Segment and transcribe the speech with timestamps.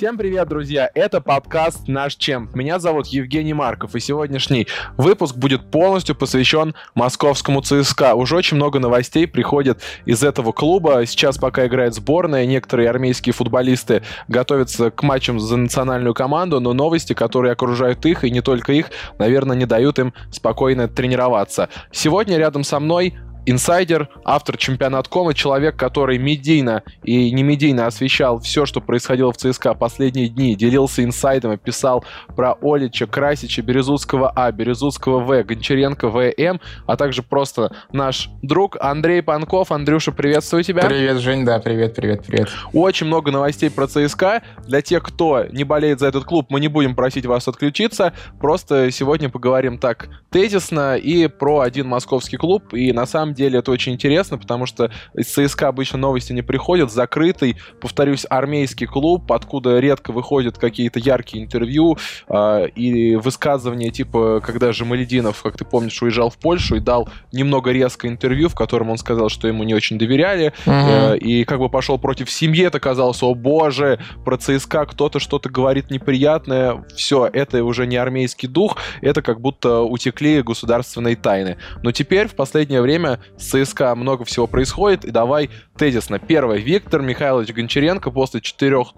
[0.00, 0.90] Всем привет, друзья!
[0.94, 2.54] Это подкаст «Наш Чемп».
[2.54, 8.14] Меня зовут Евгений Марков, и сегодняшний выпуск будет полностью посвящен московскому ЦСКА.
[8.14, 11.04] Уже очень много новостей приходит из этого клуба.
[11.04, 17.12] Сейчас пока играет сборная, некоторые армейские футболисты готовятся к матчам за национальную команду, но новости,
[17.12, 18.86] которые окружают их, и не только их,
[19.18, 21.68] наверное, не дают им спокойно тренироваться.
[21.92, 23.18] Сегодня рядом со мной
[23.50, 29.36] инсайдер, автор чемпионат.ком и человек, который медийно и не медийно освещал все, что происходило в
[29.36, 32.04] ЦСКА последние дни, делился инсайдом и писал
[32.36, 39.22] про Олича, Красича, Березутского А, Березутского В, Гончаренко ВМ, а также просто наш друг Андрей
[39.22, 39.72] Панков.
[39.72, 40.82] Андрюша, приветствую тебя.
[40.82, 42.48] Привет, Жень, да, привет, привет, привет.
[42.72, 44.42] Очень много новостей про ЦСКА.
[44.66, 48.90] Для тех, кто не болеет за этот клуб, мы не будем просить вас отключиться, просто
[48.90, 53.70] сегодня поговорим так тезисно и про один московский клуб, и на самом деле деле это
[53.70, 56.92] очень интересно, потому что из ЦСКА обычно новости не приходят.
[56.92, 61.96] Закрытый, повторюсь, армейский клуб, откуда редко выходят какие-то яркие интервью
[62.28, 67.08] э, и высказывания, типа, когда же Малединов, как ты помнишь, уезжал в Польшу и дал
[67.32, 71.14] немного резко интервью, в котором он сказал, что ему не очень доверяли, mm-hmm.
[71.14, 75.48] э, и как бы пошел против семьи, это казалось, о боже, про ЦСКА кто-то что-то
[75.48, 81.56] говорит неприятное, все, это уже не армейский дух, это как будто утекли государственные тайны.
[81.82, 85.04] Но теперь, в последнее время, с ЦСКА много всего происходит.
[85.04, 86.18] И давай тезисно.
[86.18, 86.58] Первое.
[86.58, 88.88] Виктор Михайлович Гончаренко после четырех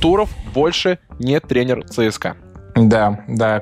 [0.00, 2.36] туров больше не тренер ЦСКА.
[2.76, 3.60] Да, да,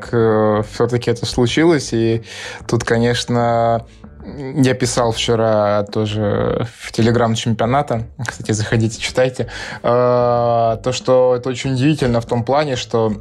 [0.62, 1.92] все-таки это случилось.
[1.92, 2.22] И
[2.66, 3.86] тут, конечно,
[4.26, 8.06] я писал вчера тоже в телеграм чемпионата.
[8.26, 9.48] Кстати, заходите, читайте.
[9.82, 13.12] А, то, что это очень удивительно в том плане, что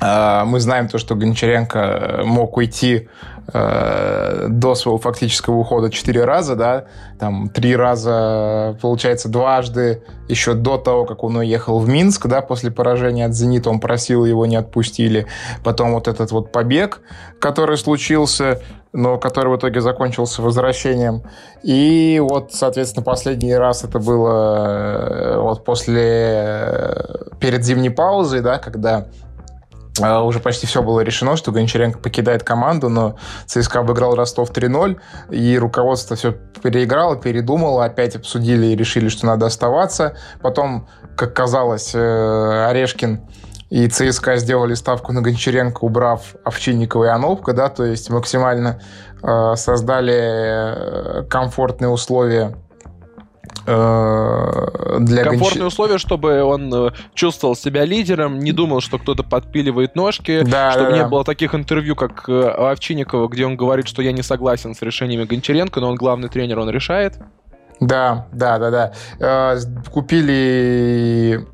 [0.00, 3.08] мы знаем то, что Гончаренко мог уйти
[3.52, 6.84] э, до своего фактического ухода четыре раза, да,
[7.18, 12.70] там три раза, получается, дважды еще до того, как он уехал в Минск, да, после
[12.70, 15.26] поражения от «Зенита», он просил, его не отпустили.
[15.64, 17.00] Потом вот этот вот побег,
[17.38, 18.60] который случился,
[18.92, 21.22] но который в итоге закончился возвращением.
[21.62, 26.94] И вот, соответственно, последний раз это было э, вот после, э,
[27.40, 29.25] перед зимней паузой, да, когда а,
[29.98, 34.98] уже почти все было решено, что Гончаренко покидает команду, но ЦСКА обыграл Ростов 3-0,
[35.30, 40.16] и руководство все переиграло, передумало, опять обсудили и решили, что надо оставаться.
[40.40, 43.20] Потом, как казалось, э, Орешкин
[43.70, 48.80] и ЦСКА сделали ставку на Гончаренко, убрав Овчинникова и Анопка, да, то есть максимально
[49.22, 52.56] э, создали э, комфортные условия
[53.66, 55.72] для комфортные гонч...
[55.72, 60.90] условия, чтобы он э, чувствовал себя лидером, не думал, что кто-то подпиливает ножки, да, чтобы
[60.90, 61.08] да, не да.
[61.08, 64.82] было таких интервью, как э, у Овчинникова, где он говорит, что я не согласен с
[64.82, 67.18] решениями Гончаренко, но он главный тренер, он решает.
[67.80, 69.58] Да, да, да, да.
[69.90, 71.44] Купили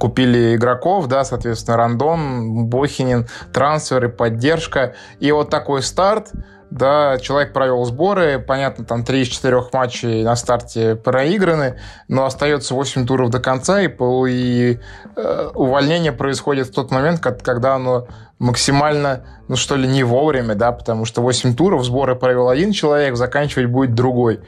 [0.00, 4.94] купили игроков, да, соответственно, Рандон, Бохинин, трансферы, поддержка.
[5.20, 6.32] И вот такой старт–
[6.70, 12.74] да, человек провел сборы, понятно, там 3 из 4 матчей на старте проиграны, но остается
[12.74, 13.88] 8 туров до конца, и,
[14.28, 14.78] и
[15.16, 18.06] э, увольнение происходит в тот момент, когда оно
[18.38, 23.16] максимально, ну что ли, не вовремя, да, потому что 8 туров сборы провел один человек,
[23.16, 24.40] заканчивать будет другой.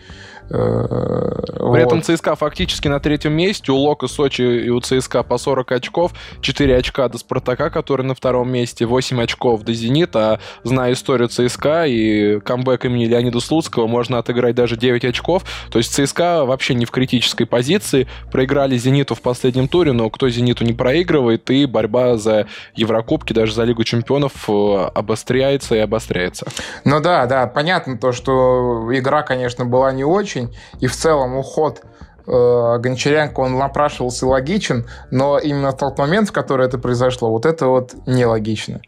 [0.50, 1.76] При вот.
[1.76, 3.72] этом ЦСКА фактически на третьем месте.
[3.72, 6.12] У Лока, Сочи и у ЦСКА по 40 очков.
[6.40, 8.86] 4 очка до Спартака, который на втором месте.
[8.86, 10.32] 8 очков до Зенита.
[10.32, 15.44] А зная историю ЦСКА и камбэк имени Леонида Слуцкого, можно отыграть даже 9 очков.
[15.70, 18.08] То есть ЦСКА вообще не в критической позиции.
[18.32, 23.54] Проиграли Зениту в последнем туре, но кто Зениту не проигрывает, и борьба за Еврокубки, даже
[23.54, 26.46] за Лигу чемпионов э, обостряется и обостряется.
[26.84, 30.54] Ну да, да, понятно то, что игра, конечно, была не очень, очень.
[30.80, 31.82] И в целом уход
[32.26, 37.66] э, Гончаренко, он напрашивался логичен, но именно тот момент, в который это произошло, вот это
[37.66, 38.80] вот нелогично.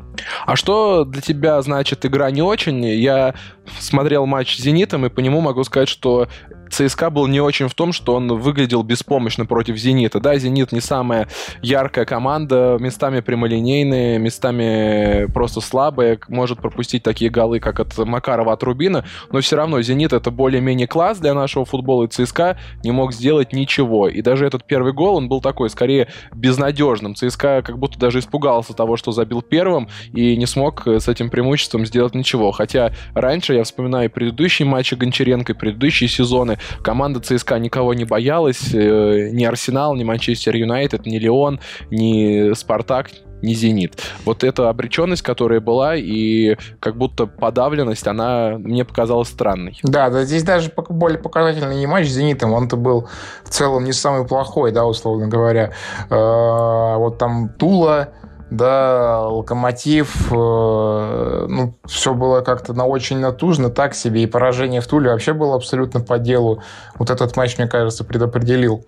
[0.47, 2.85] А что для тебя значит игра не очень?
[2.85, 3.35] Я
[3.79, 6.29] смотрел матч с «Зенитом», и по нему могу сказать, что
[6.73, 10.21] ЦСКА был не очень в том, что он выглядел беспомощно против «Зенита».
[10.21, 11.29] Да, «Зенит» не самая
[11.61, 18.63] яркая команда, местами прямолинейные, местами просто слабые, может пропустить такие голы, как от Макарова, от
[18.63, 23.13] Рубина, но все равно «Зенит»— это более-менее класс для нашего футбола, и ЦСКА не мог
[23.13, 24.09] сделать ничего.
[24.09, 27.15] И даже этот первый гол, он был такой, скорее, безнадежным.
[27.15, 31.85] ЦСКА как будто даже испугался того, что забил первым, и не смог с этим преимуществом
[31.85, 32.51] сделать ничего.
[32.51, 39.31] Хотя раньше, я вспоминаю предыдущие матчи Гончаренко, предыдущие сезоны, команда ЦСКА никого не боялась, э,
[39.33, 41.61] ни Арсенал, ни Манчестер Юнайтед, ни Леон,
[41.91, 43.11] ни Спартак
[43.43, 44.01] не «Зенит».
[44.25, 49.79] Вот эта обреченность, которая была, и как будто подавленность, она мне показалась странной.
[49.83, 53.09] Да, да, здесь даже более показательный не матч с «Зенитом», он-то был
[53.45, 55.73] в целом не самый плохой, да, условно говоря.
[56.09, 58.11] Э, вот там Тула,
[58.53, 64.87] да, Локомотив, э, ну, все было как-то на очень натужно, так себе, и поражение в
[64.87, 66.63] Туле вообще было абсолютно по делу.
[66.99, 68.85] Вот этот матч, мне кажется, предопределил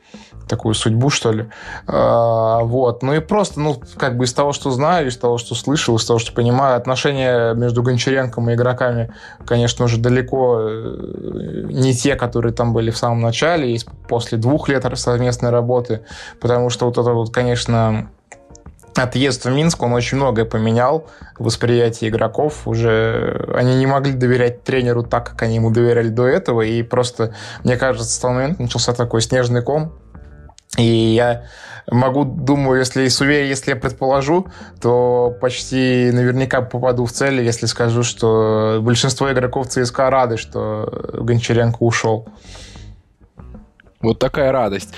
[0.48, 1.46] такую судьбу, что ли.
[1.86, 3.02] А, вот.
[3.02, 6.04] Ну и просто, ну, как бы из того, что знаю, из того, что слышал, из
[6.04, 9.14] того, что понимаю, отношения между Гончаренком и игроками,
[9.46, 14.68] конечно, уже далеко э, не те, которые там были в самом начале, и после двух
[14.68, 16.02] лет совместной работы,
[16.38, 18.10] потому что вот это вот, конечно,
[18.96, 21.06] отъезд в Минск, он очень многое поменял
[21.38, 22.66] в восприятии игроков.
[22.66, 26.62] Уже они не могли доверять тренеру так, как они ему доверяли до этого.
[26.62, 29.92] И просто, мне кажется, с того момента начался такой снежный ком.
[30.76, 31.44] И я
[31.90, 34.48] могу, думаю, если с уверен, если я предположу,
[34.80, 41.78] то почти наверняка попаду в цель, если скажу, что большинство игроков ЦСКА рады, что Гончаренко
[41.80, 42.28] ушел.
[44.00, 44.94] Вот такая радость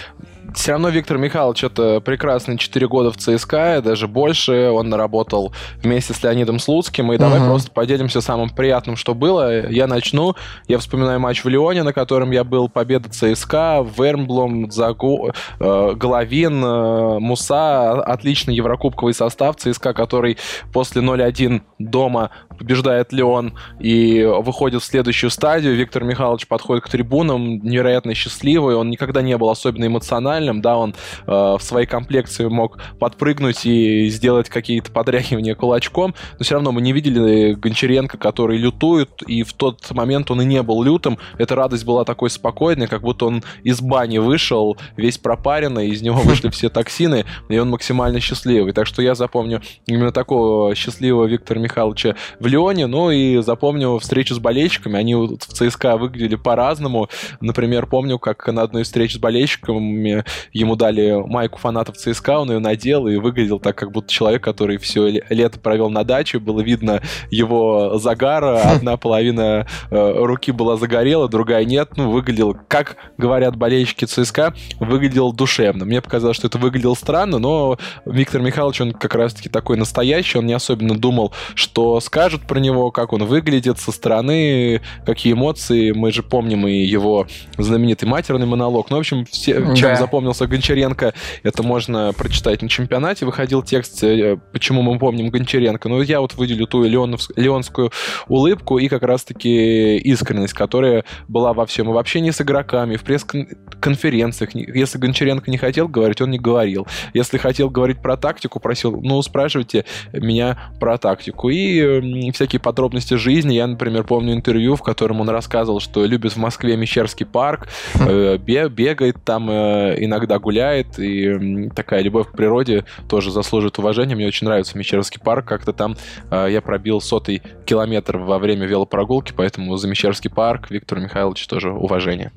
[0.54, 4.70] все равно Виктор Михайлович это прекрасные 4 года в ЦСКА, даже больше.
[4.70, 5.52] Он наработал
[5.82, 7.12] вместе с Леонидом Слуцким.
[7.12, 7.46] И давай uh-huh.
[7.46, 9.68] просто поделимся самым приятным, что было.
[9.70, 10.34] Я начну.
[10.68, 12.68] Я вспоминаю матч в Лионе, на котором я был.
[12.68, 17.92] Победа ЦСКА, Вермблом, Загу, э, Головин, э, Муса.
[18.02, 20.38] Отличный еврокубковый состав ЦСКА, который
[20.72, 25.76] после 0-1 дома побеждает Леон и выходит в следующую стадию.
[25.76, 28.74] Виктор Михайлович подходит к трибунам, невероятно счастливый.
[28.74, 30.94] Он никогда не был особенно эмоциональным, да, он
[31.26, 36.80] э, в своей комплекции мог подпрыгнуть и сделать какие-то подряхивания кулачком, но все равно мы
[36.80, 41.18] не видели Гончаренко, который лютует, и в тот момент он и не был лютым.
[41.38, 46.20] Эта радость была такой спокойной, как будто он из бани вышел, весь пропаренный, из него
[46.20, 48.72] вышли все токсины, и он максимально счастливый.
[48.72, 54.34] Так что я запомню именно такого счастливого Виктора Михайловича в Лионе, ну и запомню встречу
[54.34, 57.08] с болельщиками, они в ЦСКА выглядели по-разному.
[57.40, 62.58] Например, помню, как на одной встрече с болельщиками ему дали майку фанатов ЦСКА, он ее
[62.58, 67.02] надел и выглядел так, как будто человек, который все лето провел на даче, было видно
[67.30, 74.04] его загар, одна половина э, руки была загорела, другая нет, ну, выглядел, как говорят болельщики
[74.04, 75.84] ЦСКА, выглядел душевно.
[75.84, 80.46] Мне показалось, что это выглядело странно, но Виктор Михайлович, он как раз-таки такой настоящий, он
[80.46, 85.92] не особенно думал, что скажет, расскажут про него, как он выглядит со стороны, какие эмоции.
[85.92, 87.26] Мы же помним и его
[87.58, 88.90] знаменитый матерный монолог.
[88.90, 89.96] Ну, в общем, все, чем да.
[89.96, 93.26] запомнился Гончаренко, это можно прочитать на чемпионате.
[93.26, 95.88] Выходил текст, э, почему мы помним Гончаренко.
[95.88, 97.90] Ну, я вот выделю ту леонскую
[98.28, 101.88] улыбку и как раз-таки искренность, которая была во всем.
[101.90, 104.54] И в общении с игроками, в пресс-конференциях.
[104.54, 106.86] Если Гончаренко не хотел говорить, он не говорил.
[107.14, 111.48] Если хотел говорить про тактику, просил, ну, спрашивайте меня про тактику.
[111.50, 111.86] И
[112.32, 113.54] всякие подробности жизни.
[113.54, 118.38] Я, например, помню интервью, в котором он рассказывал, что любит в Москве Мещерский парк, э,
[118.38, 124.14] бегает там, э, иногда гуляет, и такая любовь к природе тоже заслуживает уважения.
[124.14, 125.46] Мне очень нравится Мещерский парк.
[125.46, 125.96] Как-то там
[126.30, 131.70] э, я пробил сотый километр во время велопрогулки, поэтому за Мещерский парк Виктору Михайловичу тоже
[131.70, 132.32] уважение.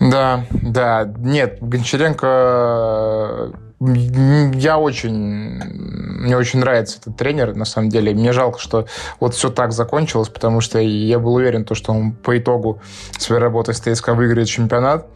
[0.00, 1.12] Да, да.
[1.18, 5.60] Нет, Гончаренко я очень...
[6.24, 8.14] Мне очень нравится этот тренер, на самом деле.
[8.14, 8.86] Мне жалко, что
[9.20, 12.80] вот все так закончилось, потому что я был уверен, то, что он по итогу
[13.18, 15.06] своей работы с ТСК выиграет чемпионат.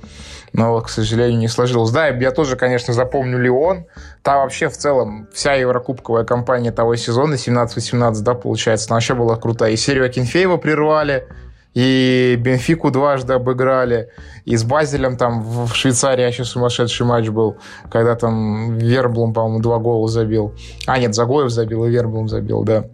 [0.53, 1.91] Но, к сожалению, не сложилось.
[1.91, 3.87] Да, я тоже, конечно, запомню Леон.
[4.23, 9.37] Там вообще в целом вся еврокубковая кампания того сезона, 17-18, да, получается, она вообще была
[9.37, 9.73] крутая.
[9.73, 11.29] И серию Акинфеева прервали,
[11.79, 14.09] и Бенфику дважды обыграли,
[14.45, 17.59] и с Базелем там в Швейцарии вообще сумасшедший матч был,
[17.89, 20.57] когда там Верблум, по-моему, два гола забил.
[20.89, 22.87] А, нет, Загоев забил, и Верблум забил, да.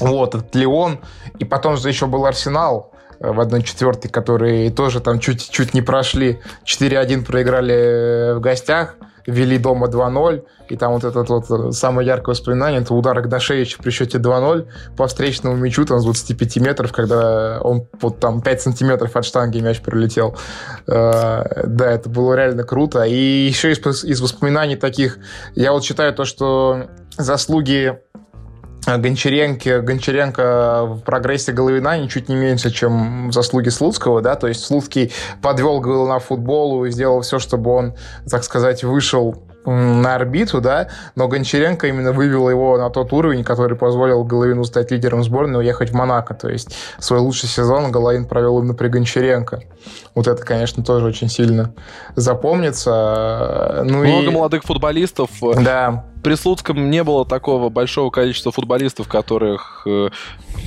[0.00, 0.98] Вот, этот Леон.
[1.38, 6.40] И потом же еще был Арсенал, э, в 1-4, которые тоже там чуть-чуть не прошли.
[6.64, 12.80] 4-1 проиграли в гостях вели дома 2-0, и там вот это вот самое яркое воспоминание,
[12.80, 14.66] это удар Игнашевича при счете 2-0
[14.96, 19.60] по встречному мячу там с 25 метров, когда он вот там 5 сантиметров от штанги
[19.60, 20.36] мяч прилетел.
[20.86, 23.02] Э, да, это было реально круто.
[23.04, 25.18] И еще из воспоминаний таких,
[25.54, 27.98] я вот считаю то, что заслуги
[28.86, 35.12] Гончаренко, Гончаренко в прогрессе Головина ничуть не меньше, чем заслуги Слуцкого, да, то есть Слуцкий
[35.42, 37.94] подвел Головина футболу и сделал все, чтобы он,
[38.30, 43.76] так сказать, вышел на орбиту, да, но Гончаренко именно вывел его на тот уровень, который
[43.76, 46.34] позволил Головину стать лидером сборной и уехать в Монако.
[46.34, 49.62] То есть свой лучший сезон Головин провел именно при Гончаренко.
[50.14, 51.74] Вот это, конечно, тоже очень сильно
[52.14, 53.82] запомнится.
[53.84, 54.30] Ну Много и...
[54.30, 55.30] молодых футболистов.
[55.40, 60.08] Да при Слуцком не было такого большого количества футболистов, которых, э,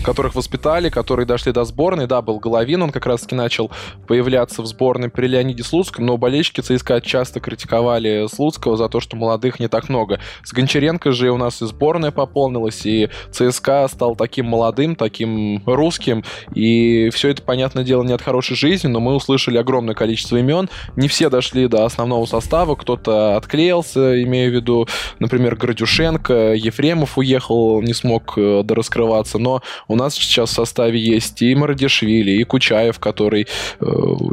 [0.06, 2.08] которых воспитали, которые дошли до сборной.
[2.08, 3.70] Да, был Головин, он как раз-таки начал
[4.08, 9.18] появляться в сборной при Леониде Слуцком, но болельщики ЦСКА часто критиковали Слуцкого за то, что
[9.18, 10.22] молодых не так много.
[10.46, 16.24] С Гончаренко же у нас и сборная пополнилась, и ЦСКА стал таким молодым, таким русским,
[16.56, 20.70] и все это, понятное дело, не от хорошей жизни, но мы услышали огромное количество имен.
[20.96, 24.88] Не все дошли до основного состава, кто-то отклеился, имею в виду,
[25.20, 31.00] например, например, Градюшенко, Ефремов уехал, не смог э, дораскрываться, но у нас сейчас в составе
[31.00, 33.48] есть и Марадишвили, и Кучаев, который,
[33.80, 33.86] э,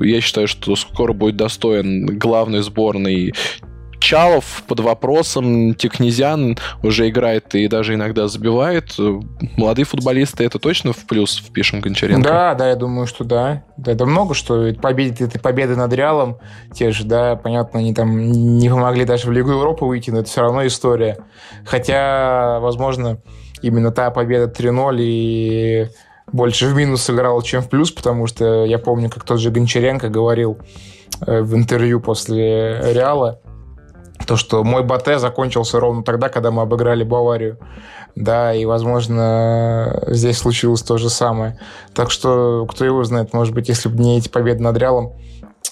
[0.02, 3.32] я считаю, что скоро будет достоин главной сборной
[3.98, 8.94] Чалов под вопросом, Текнезян уже играет и даже иногда забивает.
[9.56, 12.22] Молодые футболисты это точно в плюс впишем Гончаренко?
[12.22, 13.64] Да, да, я думаю, что да.
[13.76, 16.38] Да, это много, что победы, этой победы над Реалом,
[16.72, 20.28] те же, да, понятно, они там не помогли даже в Лигу Европы выйти, но это
[20.28, 21.18] все равно история.
[21.64, 23.18] Хотя, возможно,
[23.62, 25.88] именно та победа 3-0 и
[26.32, 30.08] больше в минус сыграла, чем в плюс, потому что я помню, как тот же Гончаренко
[30.08, 30.58] говорил
[31.26, 33.40] э, в интервью после Реала,
[34.26, 37.58] то, что мой Батэ закончился ровно тогда, когда мы обыграли Баварию.
[38.14, 41.58] Да, и, возможно, здесь случилось то же самое.
[41.94, 45.12] Так что, кто его знает, может быть, если бы не эти победы над Реалом,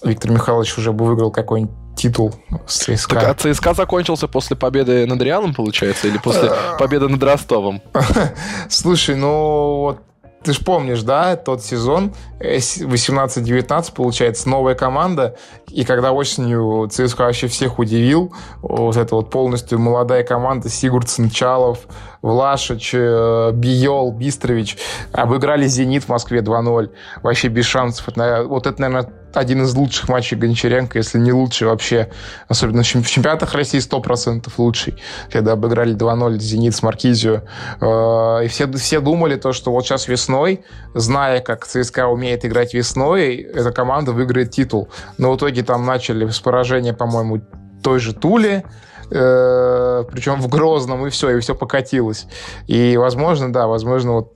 [0.03, 2.35] Виктор Михайлович уже бы выиграл какой-нибудь титул
[2.67, 3.15] с ЦСКА.
[3.15, 7.81] Так, а ЦСКА закончился после победы над Реалом, получается, или после победы над Ростовом?
[8.69, 10.01] Слушай, ну вот
[10.45, 15.37] ты же помнишь, да, тот сезон 18-19, получается, новая команда,
[15.71, 18.33] и когда осенью ЦСКА вообще всех удивил,
[18.63, 21.81] вот это вот полностью молодая команда, Сигурдсен, Чалов,
[22.25, 24.79] Влашич, э, Биол, Бистрович,
[25.13, 26.91] обыграли «Зенит» в Москве 2-0,
[27.23, 28.09] вообще без шансов.
[28.17, 32.11] Вот это, наверное, один из лучших матчей Гончаренко, если не лучший вообще,
[32.49, 34.97] особенно в чемпионатах России 100% лучший,
[35.31, 37.43] когда обыграли 2-0 «Зенит» с Маркизио.
[37.83, 40.65] Э, и все, все думали то, что вот сейчас весной,
[40.95, 44.89] зная, как ЦСКА умеет играть весной, эта команда выиграет титул.
[45.19, 47.43] Но в итоге там начали с поражения, по-моему,
[47.83, 48.69] той же Тули, э,
[49.15, 52.27] причем в Грозном, и все, и все покатилось.
[52.67, 54.33] И, возможно, да, возможно, вот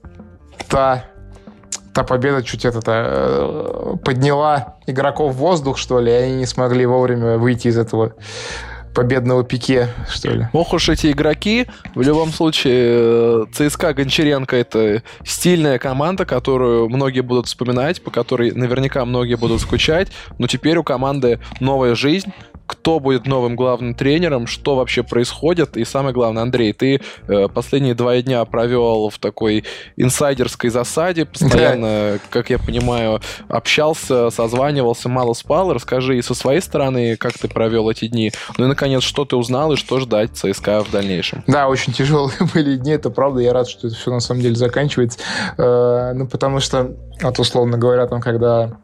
[0.69, 1.05] та
[1.93, 6.85] та победа чуть это э, подняла игроков в воздух, что ли, и они не смогли
[6.85, 8.13] вовремя выйти из этого
[8.93, 10.47] победного пике, что ли.
[10.53, 11.67] Ох уж эти игроки.
[11.95, 18.51] В любом случае, э, ЦСКА Гончаренко— это стильная команда, которую многие будут вспоминать, по которой
[18.51, 20.09] наверняка многие будут скучать.
[20.37, 22.33] Но теперь у команды новая жизнь
[22.69, 25.75] кто будет новым главным тренером, что вообще происходит.
[25.75, 29.65] И самое главное, Андрей, ты э, последние два дня провел в такой
[29.97, 35.73] инсайдерской засаде, постоянно, как я понимаю, общался, созванивался, мало спал.
[35.73, 38.31] Расскажи и со своей стороны, как ты провел эти дни.
[38.59, 41.43] Ну и, наконец, что ты узнал и что ждать ЦСКА в дальнейшем.
[41.47, 43.41] Да, очень тяжелые были дни, это правда.
[43.41, 45.17] Я рад, что это все на самом деле заканчивается.
[45.57, 48.77] Э, ну, потому что, вот условно говоря, там, когда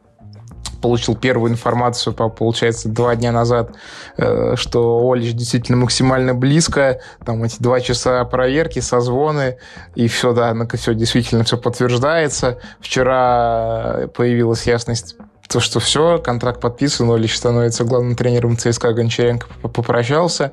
[0.85, 3.71] получил первую информацию, получается, два дня назад,
[4.17, 9.57] э, что Олич действительно максимально близко, там эти два часа проверки, созвоны,
[9.95, 12.59] и все, да, все действительно все подтверждается.
[12.81, 15.15] Вчера появилась ясность
[15.47, 20.51] то, что все, контракт подписан, Олич становится главным тренером ЦСКА, Гончаренко попрощался.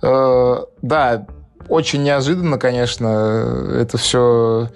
[0.00, 1.26] Э, да,
[1.68, 4.70] очень неожиданно, конечно, это все,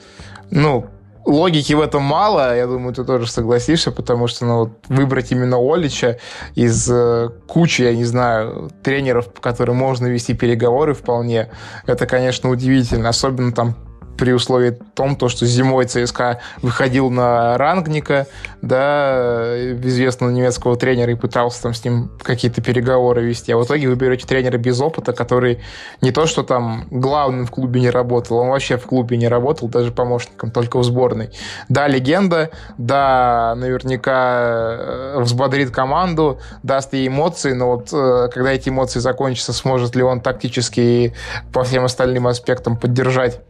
[0.50, 0.90] ну,
[1.24, 5.56] логики в этом мало, я думаю, ты тоже согласишься, потому что ну, вот выбрать именно
[5.58, 6.18] Олича
[6.54, 11.50] из э, кучи, я не знаю, тренеров, по которым можно вести переговоры вполне,
[11.86, 13.08] это, конечно, удивительно.
[13.08, 13.76] Особенно там
[14.20, 18.26] при условии том, то, что зимой ЦСКА выходил на Рангника,
[18.60, 23.50] да, известного немецкого тренера, и пытался там с ним какие-то переговоры вести.
[23.50, 25.60] А в итоге вы берете тренера без опыта, который
[26.02, 29.68] не то, что там главным в клубе не работал, он вообще в клубе не работал,
[29.68, 31.30] даже помощником, только в сборной.
[31.70, 38.68] Да, легенда, да, наверняка э, взбодрит команду, даст ей эмоции, но вот э, когда эти
[38.68, 41.14] эмоции закончатся, сможет ли он тактически и
[41.54, 43.40] по всем остальным аспектам поддержать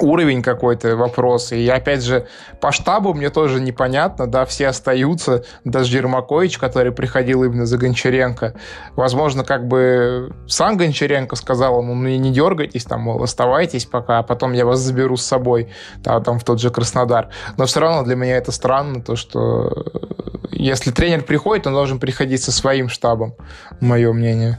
[0.00, 1.52] уровень какой-то вопрос.
[1.52, 2.26] И опять же,
[2.60, 8.54] по штабу мне тоже непонятно, да, все остаются, даже Ермакович, который приходил именно за Гончаренко.
[8.96, 14.22] Возможно, как бы сам Гончаренко сказал ему, ну не дергайтесь, там, мол, оставайтесь пока, а
[14.22, 17.28] потом я вас заберу с собой, да, там, в тот же Краснодар.
[17.56, 19.72] Но все равно для меня это странно, то, что
[20.50, 23.34] если тренер приходит, он должен приходить со своим штабом,
[23.80, 24.58] мое мнение.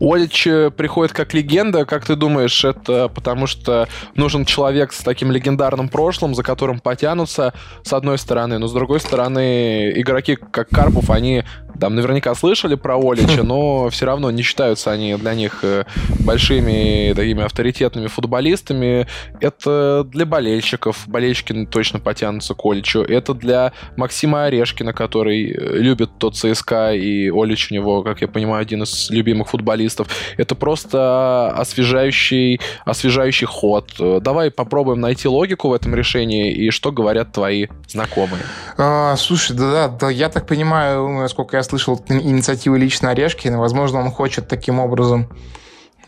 [0.00, 5.32] Олич э, приходит как легенда, как ты думаешь, это потому что нужен человек с таким
[5.32, 7.52] легендарным прошлым, за которым потянутся,
[7.82, 11.44] с одной стороны, но с другой стороны, игроки как Карпов, они
[11.80, 15.84] там наверняка слышали про Олича, но все равно не считаются они для них э,
[16.20, 19.06] большими такими авторитетными футболистами.
[19.40, 21.04] Это для болельщиков.
[21.06, 23.00] Болельщики точно потянутся к Оличу.
[23.00, 28.28] Это для Максима Орешкина, который э, любит тот ЦСКА, и Олич у него, как я
[28.28, 30.08] понимаю, один из любимых футболистов.
[30.36, 33.92] Это просто освежающий, освежающий ход.
[33.98, 38.42] Давай попробуем найти логику в этом решении, и что говорят твои знакомые.
[38.78, 43.58] А, слушай, да, да, я так понимаю, насколько я слышал инициативы лично Орешкина.
[43.58, 45.28] Возможно, он хочет таким образом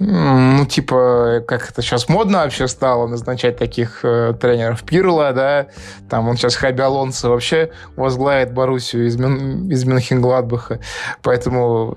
[0.01, 5.69] ну, типа, как это сейчас модно вообще стало назначать таких э, тренеров Пирла, да,
[6.11, 10.81] там он сейчас Хаби Алонсо вообще возглавит Боруссию из, Мюн, из Мюнхен-Гладбаха,
[11.23, 11.97] поэтому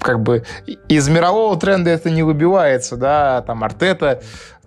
[0.00, 0.44] как бы
[0.88, 4.22] из мирового тренда это не выбивается, да, там Артета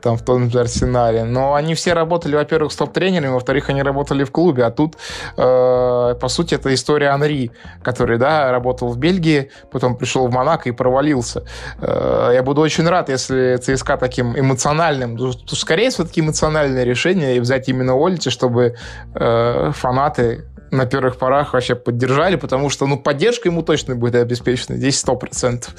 [0.05, 1.24] там в том же Арсенале.
[1.24, 4.63] Но они все работали, во-первых, с топ-тренерами, во-вторых, они работали в клубе.
[4.63, 4.97] А тут,
[5.35, 10.69] э, по сути, это история Анри, который, да, работал в Бельгии, потом пришел в Монако
[10.69, 11.43] и провалился.
[11.81, 17.38] Э, я буду очень рад, если ЦСКА таким эмоциональным, то, скорее всего, такие эмоциональные решения
[17.38, 18.75] и взять именно Олити, чтобы
[19.15, 20.43] э, фанаты
[20.75, 25.15] на первых порах вообще поддержали, потому что, ну, поддержка ему точно будет обеспечена, здесь сто
[25.15, 25.74] процентов.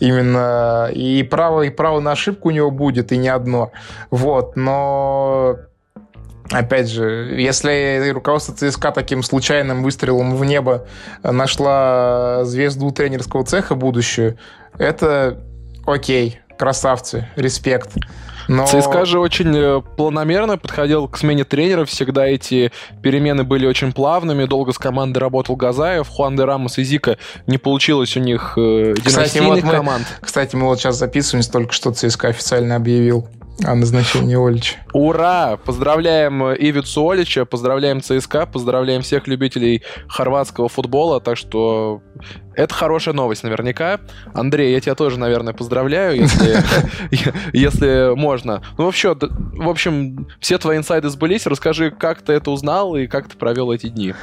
[0.00, 3.72] Именно и право, и право на ошибку у него будет, и не одно.
[4.10, 5.58] Вот, но
[6.50, 10.84] Опять же, если руководство ЦСКА таким случайным выстрелом в небо
[11.22, 14.36] нашла звезду тренерского цеха будущую,
[14.76, 15.38] это
[15.86, 17.90] окей, красавцы, респект.
[18.50, 18.66] Но...
[18.66, 21.88] ЦСКА же очень э, планомерно подходил к смене тренеров.
[21.88, 24.44] Всегда эти перемены были очень плавными.
[24.44, 26.08] Долго с командой работал Газаев.
[26.08, 27.16] Хуан де Рамос и Зика
[27.46, 30.04] не получилось у них э, кстати, вот мы, команд.
[30.20, 33.28] Кстати, мы вот сейчас записываемся, только что ЦСКА официально объявил
[33.64, 34.78] о назначении Олича.
[34.92, 35.56] Ура!
[35.64, 41.20] Поздравляем Ивицу Олича, поздравляем ЦСКА, поздравляем всех любителей хорватского футбола.
[41.20, 42.02] Так что
[42.60, 44.00] это хорошая новость наверняка.
[44.34, 46.26] Андрей, я тебя тоже, наверное, поздравляю,
[47.52, 48.62] если, можно.
[48.76, 51.46] Ну, вообще, в общем, все твои инсайды сбылись.
[51.46, 54.14] Расскажи, как ты это узнал и как ты провел эти дни.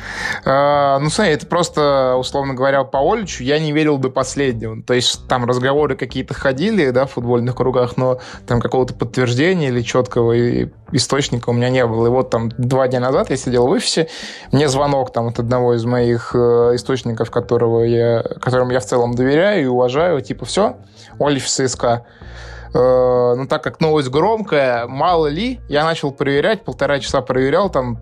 [0.45, 4.83] А, ну, смотри, это просто, условно говоря, по Оличу я не верил до последнего.
[4.83, 9.81] То есть там разговоры какие-то ходили, да, в футбольных кругах, но там какого-то подтверждения или
[9.81, 10.33] четкого
[10.91, 12.07] источника у меня не было.
[12.07, 14.09] И вот там два дня назад я сидел в офисе,
[14.51, 19.15] мне звонок там от одного из моих э, источников, которого я, которым я в целом
[19.15, 20.77] доверяю и уважаю, типа, все,
[21.19, 22.05] Олив ЦСКА.
[22.73, 27.99] Э, ну, так как новость громкая, мало ли, я начал проверять, полтора часа проверял, там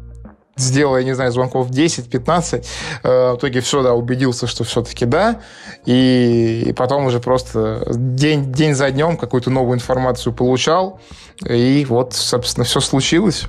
[0.57, 2.65] сделал, я не знаю, звонков 10-15.
[3.03, 5.41] Э, в итоге все, да, убедился, что все-таки да.
[5.85, 10.99] И, и потом уже просто день, день за днем какую-то новую информацию получал.
[11.45, 13.45] И вот, собственно, все случилось.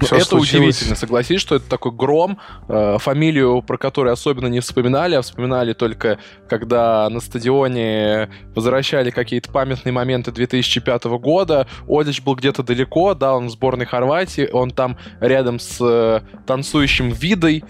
[0.00, 0.76] Ну, это случилось.
[0.76, 5.72] удивительно, согласись, что это такой гром, э, фамилию, про которую особенно не вспоминали, а вспоминали
[5.72, 11.66] только, когда на стадионе возвращали какие-то памятные моменты 2005 года.
[11.88, 17.10] Одич был где-то далеко, да, он в сборной Хорватии, он там рядом с э, танцующим
[17.10, 17.64] Видой,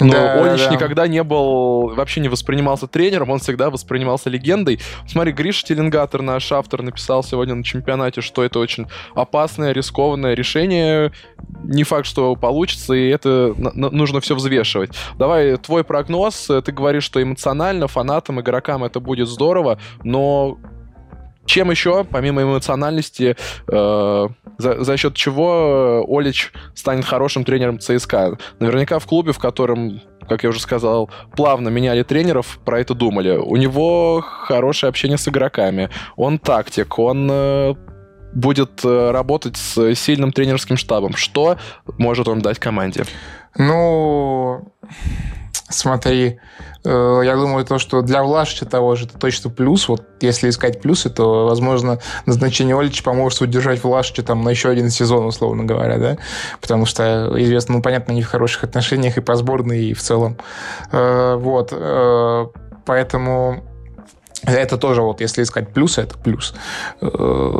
[0.00, 0.70] но да, Олич да.
[0.70, 4.80] никогда не был, вообще не воспринимался тренером, он всегда воспринимался легендой.
[5.06, 11.12] Смотри, Гриш Теленгатор, наш автор, написал сегодня на чемпионате, что это очень опасное, рискованное решение.
[11.64, 14.90] Не факт, что получится, и это нужно все взвешивать.
[15.18, 16.48] Давай, твой прогноз.
[16.64, 20.58] Ты говоришь, что эмоционально фанатам, игрокам это будет здорово, но
[21.52, 23.36] чем еще, помимо эмоциональности,
[23.70, 28.38] э, за, за счет чего Олич станет хорошим тренером ЦСКА?
[28.58, 33.36] Наверняка в клубе, в котором, как я уже сказал, плавно меняли тренеров, про это думали.
[33.36, 35.90] У него хорошее общение с игроками.
[36.16, 37.74] Он тактик, он э,
[38.32, 41.16] будет э, работать с сильным тренерским штабом.
[41.16, 41.58] Что
[41.98, 43.04] может он дать команде?
[43.58, 44.72] Ну,
[45.72, 46.38] смотри,
[46.84, 49.88] Э, я думаю, то, что для Влашича того же это точно плюс.
[49.88, 54.90] Вот если искать плюсы, то, возможно, назначение Олича поможет удержать Влашича там на еще один
[54.90, 56.18] сезон, условно говоря, да?
[56.60, 60.36] Потому что, известно, ну, понятно, они в хороших отношениях и по сборной, и в целом.
[60.90, 61.68] Э, вот.
[61.72, 62.46] Э,
[62.84, 63.64] поэтому
[64.42, 66.52] это тоже вот, если искать плюсы, это плюс.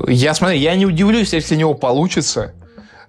[0.09, 2.55] Я, смотри, я не удивлюсь, если у него получится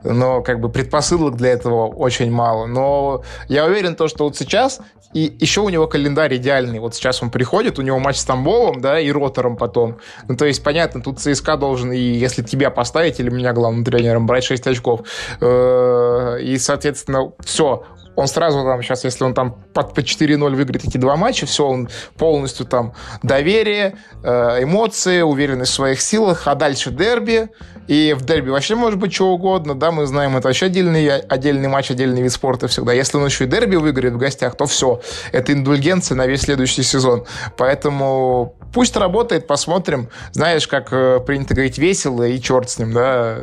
[0.03, 2.65] но как бы предпосылок для этого очень мало.
[2.65, 4.79] Но я уверен, то, что вот сейчас
[5.13, 6.79] и еще у него календарь идеальный.
[6.79, 9.97] Вот сейчас он приходит, у него матч с Тамбовом, да, и Ротором потом.
[10.27, 14.25] Ну, то есть, понятно, тут ЦСКА должен, и если тебя поставить, или меня главным тренером,
[14.25, 15.01] брать 6 очков.
[15.39, 17.83] Э, и, соответственно, все,
[18.15, 21.65] он сразу там сейчас, если он там под по 4-0 выиграет эти два матча, все,
[21.67, 27.49] он полностью там доверие, э, эмоции, уверенность в своих силах, а дальше дерби,
[27.87, 31.67] и в дерби вообще может быть что угодно, да, мы знаем, это вообще отдельный, отдельный
[31.67, 32.93] матч, отдельный вид спорта всегда.
[32.93, 36.83] Если он еще и дерби выиграет в гостях, то все, это индульгенция на весь следующий
[36.83, 37.25] сезон.
[37.57, 40.09] Поэтому пусть работает, посмотрим.
[40.31, 43.39] Знаешь, как э, принято говорить, весело, и черт с ним, да,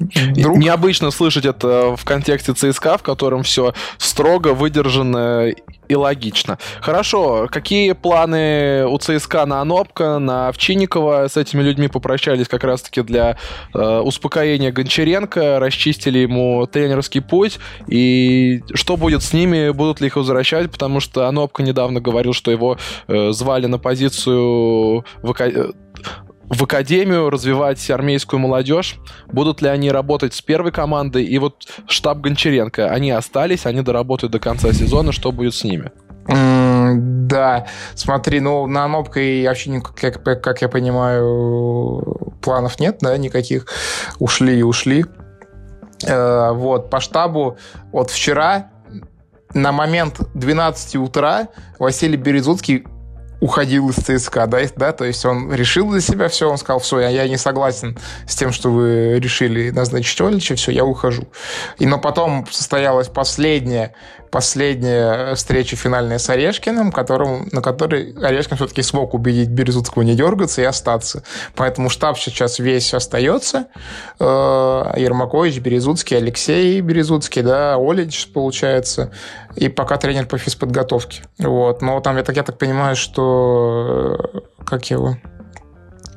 [0.00, 0.56] Друг...
[0.56, 5.52] Необычно слышать это в контексте ЦСКА, в котором все строго выдержано
[5.90, 6.58] и логично.
[6.80, 11.26] Хорошо, какие планы у ЦСКА на Анопка, на Овчинникова?
[11.28, 13.36] С этими людьми попрощались как раз-таки для
[13.74, 17.58] э, успокоения Гончаренко, расчистили ему тренерский путь.
[17.88, 19.70] И что будет с ними?
[19.70, 20.70] Будут ли их возвращать?
[20.70, 25.34] Потому что Анопка недавно говорил, что его э, звали на позицию в
[26.50, 28.96] в академию, развивать армейскую молодежь?
[29.28, 31.24] Будут ли они работать с первой командой?
[31.24, 35.90] И вот штаб Гончаренко, они остались, они доработают до конца сезона, что будет с ними?
[36.26, 43.66] да, смотри, ну на Нопка и вообще, как, как я понимаю, планов нет, да, никаких.
[44.18, 45.04] Ушли и ушли.
[46.06, 47.56] Э, вот, по штабу,
[47.90, 48.70] вот вчера
[49.54, 52.86] на момент 12 утра Василий Березуцкий
[53.40, 57.00] уходил из ЦСКА, да, да, то есть он решил для себя все, он сказал, все,
[57.00, 61.24] я, я не согласен с тем, что вы решили назначить Олича, все, я ухожу.
[61.78, 63.94] И, но потом состоялась последняя
[64.30, 70.62] последняя встреча финальная с Орешкиным, которым, на которой Орешкин все-таки смог убедить Березутского не дергаться
[70.62, 71.22] и остаться.
[71.54, 73.66] Поэтому штаб сейчас весь остается.
[74.18, 74.24] Э,
[74.96, 79.10] Ермакович, Березутский, Алексей Березутский, да, Олич, получается.
[79.56, 81.22] И пока тренер по физподготовке.
[81.38, 81.82] Вот.
[81.82, 84.30] Но там, я так, я так понимаю, что...
[84.32, 85.16] Э, как его?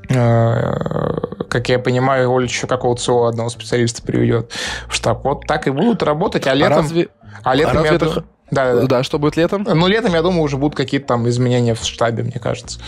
[0.10, 1.14] Э,
[1.50, 4.52] как я понимаю, Оля еще какого-то своего одного специалиста приведет
[4.88, 5.24] в штаб.
[5.24, 6.74] Вот так и будут работать, а летом...
[6.74, 7.10] А разве...
[7.42, 8.26] А летом а это...
[8.52, 9.04] Да, да, да.
[9.04, 9.64] что будет летом?
[9.64, 12.80] Ну, летом, я думаю, уже будут какие-то там изменения в штабе, мне кажется.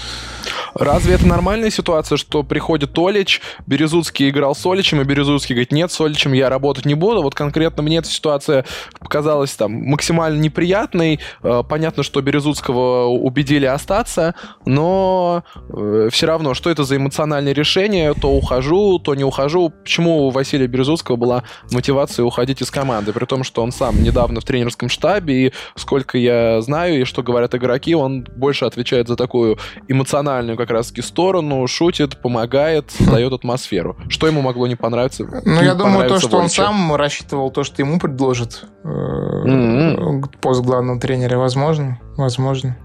[0.73, 5.91] Разве это нормальная ситуация, что приходит Толич, Березуцкий играл с Оличем, и Березуцкий говорит, нет,
[5.91, 7.21] с Оличем я работать не буду.
[7.21, 8.65] Вот конкретно мне эта ситуация
[8.99, 11.19] показалась там максимально неприятной.
[11.43, 18.13] Э, понятно, что Березуцкого убедили остаться, но э, все равно, что это за эмоциональное решение?
[18.13, 19.69] То ухожу, то не ухожу.
[19.69, 24.41] Почему у Василия Березуцкого была мотивация уходить из команды, при том, что он сам недавно
[24.41, 25.44] в тренерском штабе, и
[25.75, 31.01] сколько я знаю, и что говорят игроки, он больше отвечает за такую эмоциональную как раз-таки
[31.01, 33.97] сторону, шутит, помогает, создает атмосферу.
[34.10, 35.25] Что ему могло не понравиться?
[35.45, 40.39] Ну, я думаю, то, что он сам рассчитывал, то, что ему предложат mm-hmm.
[40.41, 42.77] пост главного тренера, возможно, возможно.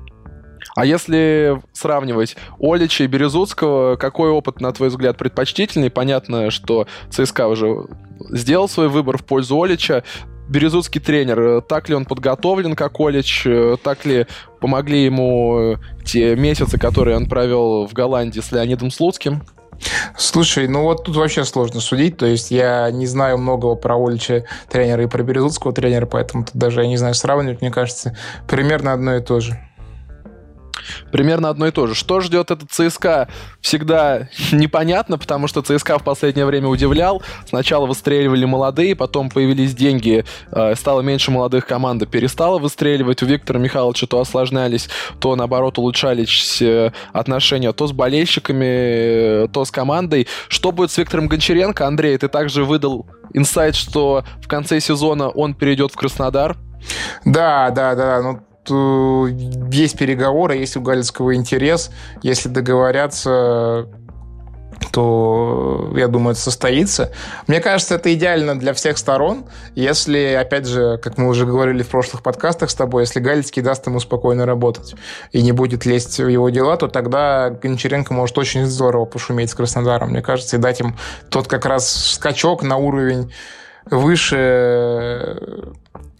[0.76, 5.90] А если сравнивать Олича и Березутского, какой опыт, на твой взгляд, предпочтительный?
[5.90, 7.86] Понятно, что ЦСКА уже
[8.30, 10.04] сделал свой выбор в пользу Олича.
[10.50, 14.26] Березутский тренер, так ли он подготовлен как колледж, так ли
[14.60, 19.42] помогли ему те месяцы, которые он провел в Голландии с Леонидом Слуцким?
[20.18, 22.16] Слушай, ну вот тут вообще сложно судить.
[22.16, 26.54] То есть я не знаю многого про Олича тренера и про Березутского тренера, поэтому тут
[26.54, 27.60] даже я не знаю сравнивать.
[27.60, 28.16] Мне кажется,
[28.48, 29.58] примерно одно и то же
[31.12, 31.94] примерно одно и то же.
[31.94, 33.28] Что ждет этот ЦСКА,
[33.60, 37.22] всегда непонятно, потому что ЦСКА в последнее время удивлял.
[37.48, 43.22] Сначала выстреливали молодые, потом появились деньги, э, стало меньше молодых, команда перестала выстреливать.
[43.22, 44.88] У Виктора Михайловича то осложнялись,
[45.20, 50.26] то, наоборот, улучшались э, отношения то с болельщиками, э, то с командой.
[50.48, 51.86] Что будет с Виктором Гончаренко?
[51.86, 56.56] Андрей, ты также выдал инсайт, что в конце сезона он перейдет в Краснодар.
[57.24, 58.22] Да, да, да.
[58.22, 61.90] Ну, есть переговоры, есть у Галицкого интерес.
[62.22, 63.88] Если договорятся,
[64.92, 67.12] то, я думаю, это состоится.
[67.46, 69.44] Мне кажется, это идеально для всех сторон.
[69.74, 73.86] Если, опять же, как мы уже говорили в прошлых подкастах с тобой, если Галицкий даст
[73.86, 74.94] ему спокойно работать
[75.32, 79.54] и не будет лезть в его дела, то тогда Гончаренко может очень здорово пошуметь с
[79.54, 80.96] Краснодаром, мне кажется, и дать им
[81.28, 83.32] тот как раз скачок на уровень
[83.90, 85.38] выше,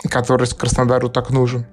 [0.09, 1.67] который Краснодару так нужен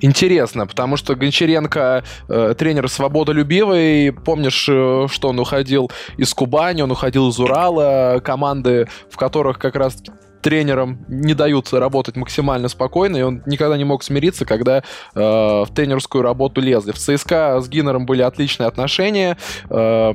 [0.00, 4.12] интересно, потому что Гончаренко э, тренер свободолюбивый.
[4.12, 9.76] Помнишь, э, что он уходил из Кубани, он уходил из Урала, команды, в которых как
[9.76, 9.96] раз
[10.44, 14.82] тренерам не дают работать максимально спокойно, и он никогда не мог смириться, когда э,
[15.14, 16.92] в тренерскую работу лезли.
[16.92, 19.38] В ЦСКА с Гиннером были отличные отношения.
[19.70, 20.12] Э,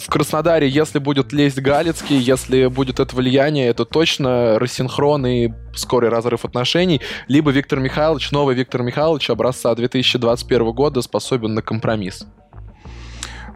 [0.00, 6.10] в Краснодаре, если будет лезть Галицкий, если будет это влияние, это точно рассинхрон и скорый
[6.10, 12.26] разрыв отношений, либо Виктор Михайлович, новый Виктор Михайлович образца 2021 года способен на компромисс.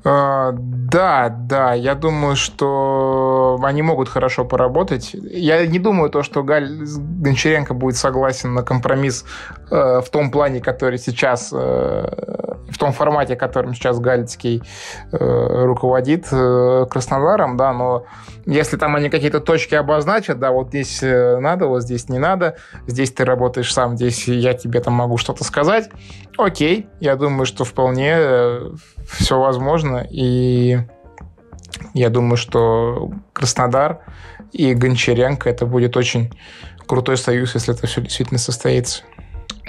[0.07, 5.14] А, да, да, я думаю, что они могут хорошо поработать.
[5.14, 6.85] Я не думаю, то, что Галь
[7.22, 9.24] Гончаренко будет согласен на компромисс
[9.70, 14.62] э, в том плане, который сейчас, э, в том формате, которым сейчас Гальцкий
[15.12, 18.05] э, руководит э, Краснодаром, да, но
[18.46, 22.57] если там они какие-то точки обозначат, да, вот здесь э, надо, вот здесь не надо,
[22.87, 25.90] здесь ты работаешь сам, здесь я тебе там могу что-то сказать,
[26.38, 28.70] окей, я думаю, что вполне э,
[29.07, 30.79] все возможно, и
[31.92, 34.00] я думаю, что Краснодар
[34.53, 36.33] и Гончаренко это будет очень
[36.87, 39.03] крутой союз, если это все действительно состоится.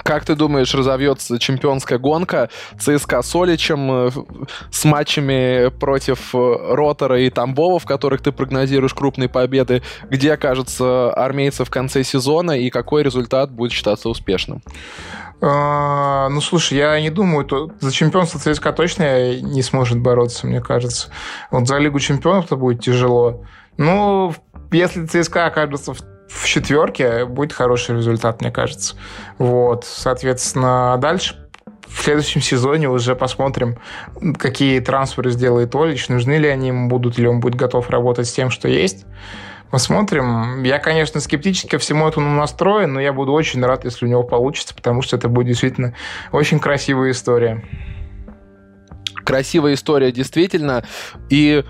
[0.06, 4.10] Как ты думаешь, разовьется чемпионская гонка ЦСКА с Оличем э,
[4.70, 6.38] с матчами против э,
[6.74, 9.82] Ротора и Тамбова, в которых ты прогнозируешь крупные победы?
[10.08, 14.62] Где окажется армейцы в конце сезона и какой результат будет считаться успешным?
[15.40, 20.60] А, ну, слушай, я не думаю, то за чемпионство ЦСКА точно не сможет бороться, мне
[20.60, 21.08] кажется.
[21.50, 23.44] Вот за Лигу чемпионов-то будет тяжело.
[23.76, 24.32] Ну,
[24.70, 28.96] если ЦСКА окажется в в четверке будет хороший результат, мне кажется.
[29.38, 31.36] Вот, соответственно, дальше
[31.86, 33.78] в следующем сезоне уже посмотрим,
[34.38, 38.32] какие трансферы сделает Олич, нужны ли они ему, будут ли он будет готов работать с
[38.32, 39.06] тем, что есть.
[39.70, 40.62] Посмотрим.
[40.62, 44.22] Я, конечно, скептически ко всему этому настроен, но я буду очень рад, если у него
[44.22, 45.94] получится, потому что это будет действительно
[46.32, 47.64] очень красивая история.
[49.24, 50.84] Красивая история, действительно.
[51.30, 51.64] И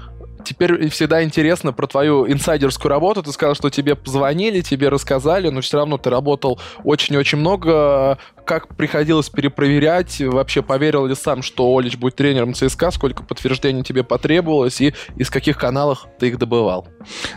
[0.47, 3.23] теперь всегда интересно про твою инсайдерскую работу.
[3.23, 8.69] Ты сказал, что тебе позвонили, тебе рассказали, но все равно ты работал очень-очень много как
[8.69, 10.21] приходилось перепроверять?
[10.21, 12.91] Вообще поверил ли сам, что Олич будет тренером ЦСКА?
[12.93, 14.81] Сколько подтверждений тебе потребовалось?
[14.81, 16.87] И из каких каналов ты их добывал?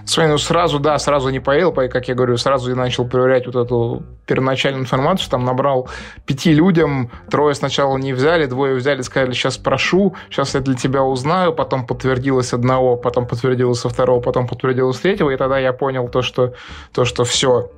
[0.06, 3.56] Смотри, ну сразу, да, сразу не поверил, как я говорю, сразу я начал проверять вот
[3.56, 5.90] эту первоначальную информацию, там набрал
[6.26, 11.04] пяти людям, трое сначала не взяли, двое взяли, сказали, сейчас прошу, сейчас я для тебя
[11.04, 16.08] узнаю, потом подтвердилось одного, потом подтвердилось со второго, потом подтвердилось третьего, и тогда я понял
[16.10, 16.54] то, что,
[16.94, 17.72] то, что все,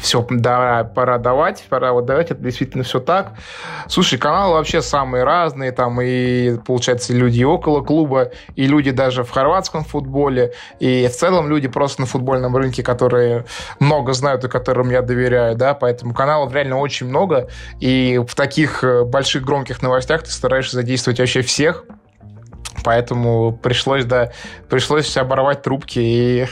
[0.00, 3.32] все, да, пора давать, пора вот давать, это действительно все так.
[3.88, 9.30] Слушай, каналы вообще самые разные, там и, получается, люди около клуба, и люди даже в
[9.30, 13.44] хорватском футболе, и в целом люди просто на футбольном рынке, которые
[13.78, 18.82] много знают и которым я доверяю, да, поэтому каналов реально очень много, и в таких
[18.84, 21.84] э, больших громких новостях ты стараешься задействовать вообще всех,
[22.82, 24.32] Поэтому пришлось, да,
[24.68, 26.46] пришлось оборвать трубки и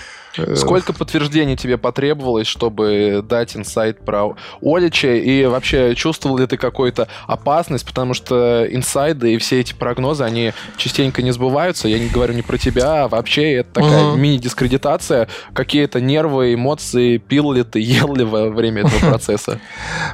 [0.54, 5.14] Сколько подтверждений тебе потребовалось, чтобы дать инсайт про Олича?
[5.14, 7.86] И вообще, чувствовал ли ты какую-то опасность?
[7.86, 11.88] Потому что инсайды и все эти прогнозы, они частенько не сбываются.
[11.88, 14.16] Я не говорю не про тебя, а вообще это такая uh-huh.
[14.16, 15.28] мини-дискредитация.
[15.52, 19.60] Какие-то нервы, эмоции, пил ли ты, ел ли во время этого процесса?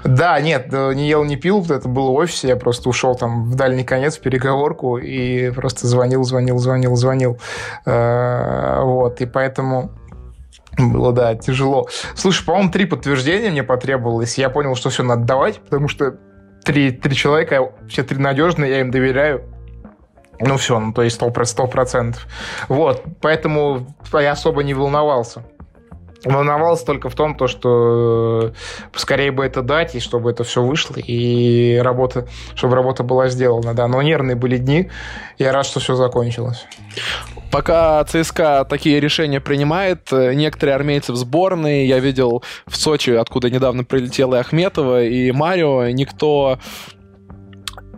[0.05, 1.65] Да, нет, не ел, не пил.
[1.69, 2.49] Это было в офисе.
[2.49, 7.39] Я просто ушел там в дальний конец, в переговорку и просто звонил, звонил, звонил, звонил.
[7.85, 9.91] Э, вот, и поэтому
[10.79, 11.89] было, да, тяжело.
[12.15, 14.39] Слушай, по-моему, три подтверждения мне потребовалось.
[14.39, 16.17] Я понял, что все надо давать, потому что
[16.65, 19.45] три, три человека, все три надежные, я им доверяю.
[20.41, 22.27] Ну все, ну то есть сто процентов.
[22.69, 25.45] Вот, поэтому я особо не волновался.
[26.25, 30.63] Волновался только в том, то, что э, скорее бы это дать, и чтобы это все
[30.63, 33.89] вышло, и работа, чтобы работа была сделана, да.
[33.89, 34.91] Но нервные были дни,
[35.39, 36.67] я рад, что все закончилось.
[37.51, 43.51] Пока ЦСКА такие решения принимает, э, некоторые армейцы в сборной, я видел в Сочи, откуда
[43.51, 46.59] недавно прилетела и Ахметова, и Марио, никто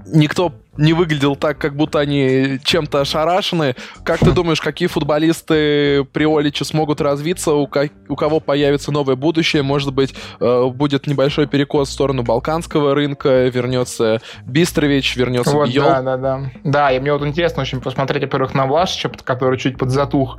[0.06, 3.74] никто не выглядел так, как будто они чем-то ошарашены.
[4.04, 9.16] Как ты думаешь, какие футболисты при Оличе смогут развиться, у, ко- у кого появится новое
[9.16, 9.62] будущее?
[9.62, 15.84] Может быть, э, будет небольшой перекос в сторону балканского рынка, вернется Бистрович, вернется вот, Бьол?
[15.84, 16.50] Да, да, да.
[16.64, 20.38] Да, и мне вот интересно очень посмотреть, во-первых, на Влашича, который чуть подзатух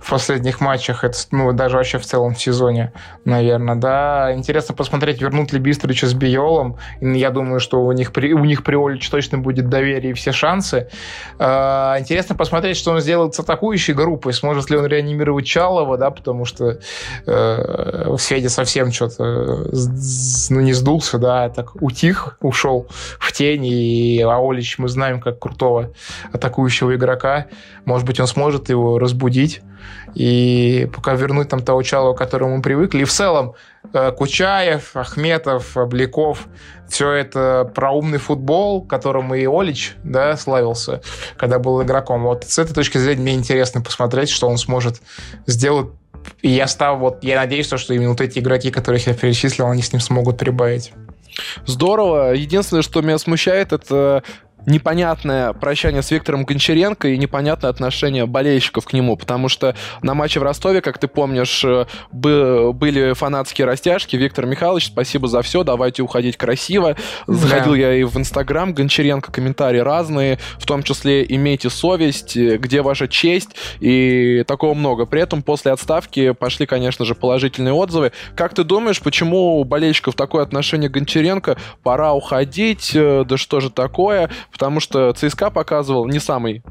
[0.00, 2.92] в последних матчах, это, ну, даже вообще в целом в сезоне,
[3.24, 4.32] наверное, да.
[4.34, 6.76] Интересно посмотреть, вернут ли Бистровича с Биолом.
[7.00, 10.30] Я думаю, что у них при, у них при Оличе точно будет доверие и все
[10.32, 10.88] шансы.
[11.38, 14.32] А, интересно посмотреть, что он сделает с атакующей группой.
[14.32, 16.78] Сможет ли он реанимировать Чалова, да, потому что
[17.26, 19.66] э, Федя совсем что-то
[20.50, 22.86] ну, не сдулся, да, так утих, ушел
[23.18, 25.92] в тень, и Аолич мы знаем как крутого
[26.32, 27.46] атакующего игрока.
[27.84, 29.62] Может быть, он сможет его разбудить
[30.14, 33.02] и пока вернуть там того Чалова, к которому мы привыкли.
[33.02, 33.54] И в целом
[33.92, 36.48] э, Кучаев, Ахметов, Обликов,
[36.88, 41.00] все это про умный футбол, которым и Олич да, славился,
[41.36, 42.22] когда был игроком.
[42.24, 45.00] Вот с этой точки зрения мне интересно посмотреть, что он сможет
[45.46, 45.88] сделать
[46.40, 49.82] и я стал вот, я надеюсь, что именно вот эти игроки, которых я перечислил, они
[49.82, 50.92] с ним смогут прибавить.
[51.66, 52.32] Здорово.
[52.34, 54.22] Единственное, что меня смущает, это
[54.66, 60.40] непонятное прощание с Виктором Гончаренко и непонятное отношение болельщиков к нему, потому что на матче
[60.40, 64.16] в Ростове, как ты помнишь, э, были фанатские растяжки.
[64.16, 66.96] Виктор Михайлович, спасибо за все, давайте уходить красиво.
[67.26, 67.78] Заходил да.
[67.78, 73.50] я и в Инстаграм, Гончаренко, комментарии разные, в том числе «Имейте совесть», «Где ваша честь?»
[73.80, 75.06] и такого много.
[75.06, 78.12] При этом после отставки пошли, конечно же, положительные отзывы.
[78.36, 81.56] Как ты думаешь, почему у болельщиков такое отношение к Гончаренко?
[81.82, 84.30] Пора уходить, э, да что же такое?
[84.52, 86.62] Потому что ЦСКА показывал не самый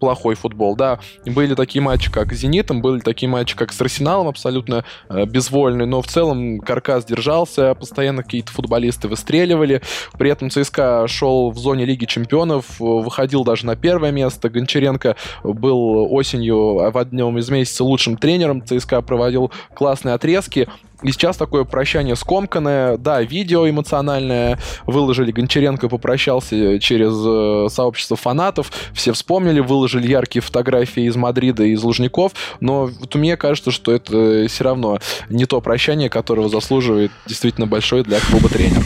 [0.00, 0.98] плохой футбол, да.
[1.24, 5.86] Были такие матчи, как с «Зенитом», были такие матчи, как с «Арсеналом», абсолютно э, безвольный,
[5.86, 9.82] но в целом каркас держался, постоянно какие-то футболисты выстреливали,
[10.18, 16.12] при этом ЦСКА шел в зоне Лиги Чемпионов, выходил даже на первое место, Гончаренко был
[16.12, 20.66] осенью в одном из месяцев лучшим тренером, ЦСКА проводил классные отрезки,
[21.02, 22.96] и сейчас такое прощание скомканное.
[22.96, 25.32] Да, видео эмоциональное выложили.
[25.32, 28.70] Гончаренко попрощался через э, сообщество фанатов.
[28.92, 32.32] Все вспомнили, выложили яркие фотографии из Мадрида и из Лужников.
[32.60, 38.02] Но вот мне кажется, что это все равно не то прощание, которого заслуживает действительно большой
[38.02, 38.82] для клуба тренер.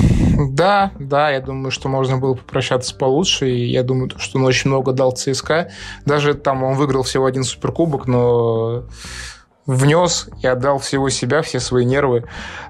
[0.50, 3.50] Да, да, я думаю, что можно было попрощаться получше.
[3.50, 5.70] И я думаю, что он очень много дал ЦСКА.
[6.06, 8.84] Даже там он выиграл всего один суперкубок, но
[9.66, 12.24] внес и отдал всего себя, все свои нервы.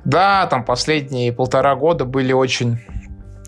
[0.04, 2.78] Да, там последние полтора года были очень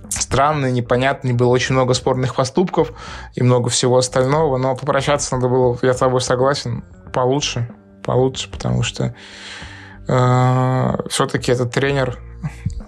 [0.08, 2.92] странные, непонятные, было очень много спорных поступков
[3.34, 7.68] и много всего остального, но попрощаться надо было, я с тобой согласен, получше,
[8.02, 9.14] получше, потому что
[10.08, 12.18] э, все-таки этот тренер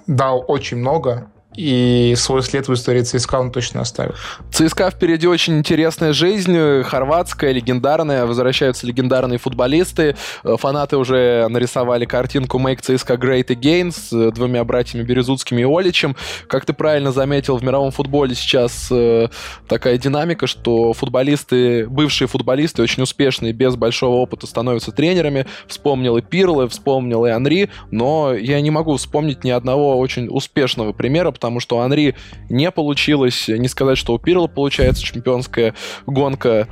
[0.06, 4.14] дал очень много, и свой след в истории ЦСКА он точно оставил.
[4.52, 12.60] ЦСКА впереди очень интересная жизнь, хорватская, легендарная, возвращаются легендарные футболисты, э, фанаты уже нарисовали картинку
[12.60, 16.14] Make ЦСКА Great Again с э, двумя братьями Березутскими и Оличем.
[16.46, 19.26] Как ты правильно заметил, в мировом футболе сейчас э,
[19.66, 25.46] такая динамика, что футболисты, бывшие футболисты, очень успешные, без большого опыта становятся тренерами.
[25.66, 30.92] Вспомнил и Пирлы, вспомнил и Анри, но я не могу вспомнить ни одного очень успешного
[30.92, 32.14] примера, потому потому что у Анри
[32.50, 33.48] не получилось.
[33.48, 35.74] Не сказать, что у Пирла получается чемпионская
[36.06, 36.68] гонка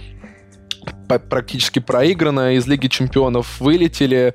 [1.30, 4.34] практически проиграна, из Лиги Чемпионов вылетели.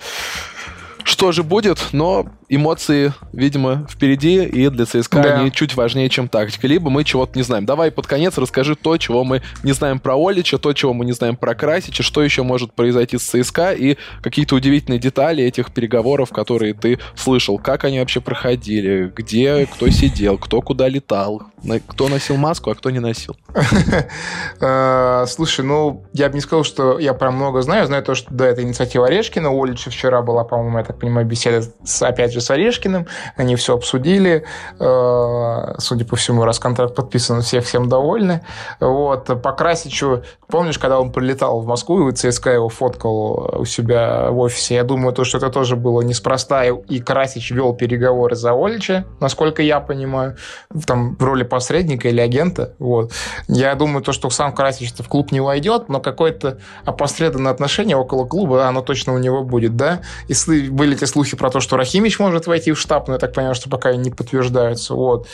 [1.03, 5.39] Что же будет, но эмоции, видимо, впереди, и для ЦСКА да.
[5.39, 6.67] они чуть важнее, чем тактика.
[6.67, 7.65] Либо мы чего-то не знаем.
[7.65, 11.13] Давай под конец расскажи то, чего мы не знаем про Олича, то, чего мы не
[11.13, 16.31] знаем про Красича, что еще может произойти с ЦСКА, и какие-то удивительные детали этих переговоров,
[16.31, 17.57] которые ты слышал.
[17.57, 21.43] Как они вообще проходили, где кто сидел, кто куда летал,
[21.87, 23.37] кто носил маску, а кто не носил.
[24.59, 27.87] Э, слушай, ну, я бы не сказал, что я прям много знаю.
[27.87, 29.49] Знаю то, что да, это инициатива Орешкина.
[29.49, 33.55] У Олича вчера была, по-моему, я так понимаю, беседа с, опять же, с Орешкиным, они
[33.55, 34.43] все обсудили,
[34.79, 38.41] э, судя по всему, раз контракт подписан, все всем довольны.
[38.79, 39.41] Вот.
[39.41, 44.39] По Красичу, помнишь, когда он прилетал в Москву, и ЦСКА его фоткал у себя в
[44.39, 49.05] офисе, я думаю, то, что это тоже было неспроста, и Красич вел переговоры за Олича,
[49.19, 50.35] насколько я понимаю,
[50.85, 52.73] там в роли посредника или агента.
[52.79, 53.11] Вот.
[53.47, 58.25] Я думаю, то, что сам Красич в клуб не войдет, но какое-то опосредованное отношение около
[58.25, 60.01] клуба, оно точно у него будет, да?
[60.27, 60.33] И
[60.69, 63.33] были те слухи про то, что Рахимич может может войти в штаб, но я так
[63.33, 64.93] понимаю, что пока не подтверждаются.
[64.95, 65.27] Вот.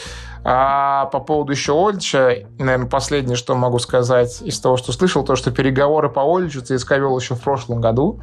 [0.43, 5.35] А по поводу еще Ольча, наверное, последнее, что могу сказать из того, что слышал, то,
[5.35, 8.21] что переговоры по Ольчу ЦСКА вел еще в прошлом году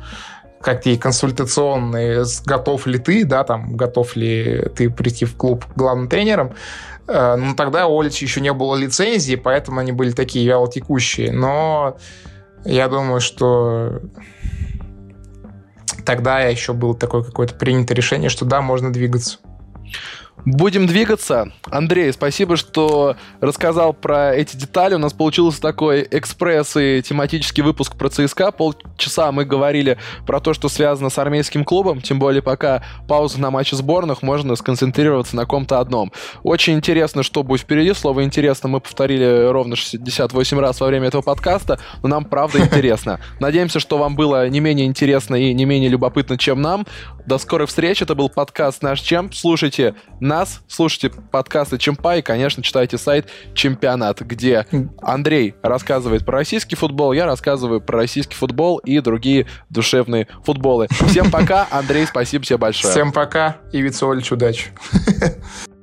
[0.60, 6.54] какие консультационные, готов ли ты, да, там, готов ли ты прийти в клуб главным тренером.
[7.06, 11.32] Э, ну, тогда у Ольча еще не было лицензии, поэтому они были такие вялотекущие.
[11.32, 11.98] Но
[12.64, 14.00] я думаю, что
[16.04, 19.38] тогда еще было такое какое-то принято решение, что да, можно двигаться.
[20.44, 21.52] Будем двигаться.
[21.70, 24.94] Андрей, спасибо, что рассказал про эти детали.
[24.94, 28.50] У нас получился такой экспресс и тематический выпуск про ЦСКА.
[28.50, 32.02] Полчаса мы говорили про то, что связано с армейским клубом.
[32.02, 36.12] Тем более, пока пауза на матче сборных, можно сконцентрироваться на ком-то одном.
[36.42, 37.94] Очень интересно, что будет впереди.
[37.94, 43.18] Слово «интересно» мы повторили ровно 68 раз во время этого подкаста, но нам правда интересно.
[43.40, 46.86] Надеемся, что вам было не менее интересно и не менее любопытно, чем нам.
[47.24, 48.02] До скорой встречи.
[48.02, 49.34] Это был подкаст «Наш Чемп».
[49.34, 49.94] Слушайте
[50.24, 54.66] нас, слушайте подкасты Чемпа и, конечно, читайте сайт Чемпионат, где
[55.00, 60.88] Андрей рассказывает про российский футбол, я рассказываю про российский футбол и другие душевные футболы.
[61.08, 62.92] Всем пока, Андрей, спасибо тебе большое.
[62.92, 64.70] Всем пока и Вицолич, удачи.